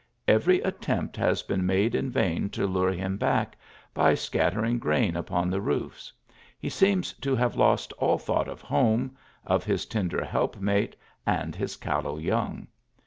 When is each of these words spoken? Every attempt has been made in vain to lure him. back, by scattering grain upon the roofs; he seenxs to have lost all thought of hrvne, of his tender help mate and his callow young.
Every 0.27 0.61
attempt 0.61 1.15
has 1.17 1.43
been 1.43 1.63
made 1.63 1.93
in 1.93 2.09
vain 2.09 2.49
to 2.57 2.65
lure 2.65 2.91
him. 2.91 3.17
back, 3.17 3.55
by 3.93 4.15
scattering 4.15 4.79
grain 4.79 5.15
upon 5.15 5.51
the 5.51 5.61
roofs; 5.61 6.11
he 6.57 6.69
seenxs 6.69 7.13
to 7.21 7.35
have 7.35 7.55
lost 7.55 7.93
all 7.99 8.17
thought 8.17 8.47
of 8.47 8.63
hrvne, 8.63 9.11
of 9.45 9.63
his 9.63 9.85
tender 9.85 10.25
help 10.25 10.59
mate 10.59 10.95
and 11.23 11.55
his 11.55 11.77
callow 11.77 12.17
young. 12.17 12.65